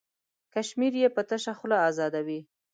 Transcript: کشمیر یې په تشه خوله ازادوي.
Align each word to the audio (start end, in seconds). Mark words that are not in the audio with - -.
کشمیر 0.53 0.93
یې 1.01 1.09
په 1.15 1.21
تشه 1.29 1.53
خوله 1.59 1.77
ازادوي. 1.89 2.39